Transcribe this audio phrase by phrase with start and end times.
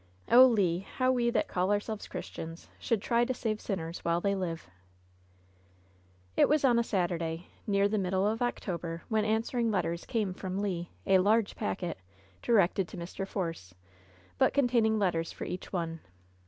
[0.31, 0.79] Oh, Le!
[0.79, 4.71] how we that call ourselves Christians should try to save sinners while they live 1'*
[6.37, 10.59] It was on a Saturday, near the middle of October, when answering letters came from
[10.59, 11.99] Le— a large packet—
[12.41, 13.27] directed to Mr.
[13.27, 13.75] Force,
[14.39, 15.99] but containing letters for each one.